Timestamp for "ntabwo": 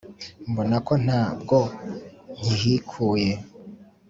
1.05-1.57